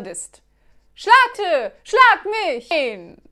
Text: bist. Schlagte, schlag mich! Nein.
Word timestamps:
bist. 0.00 0.42
Schlagte, 0.94 1.72
schlag 1.84 2.24
mich! 2.26 2.68
Nein. 2.70 3.22